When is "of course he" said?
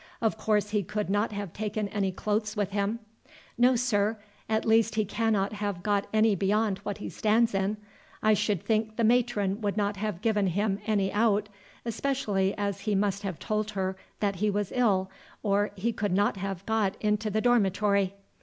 0.19-0.81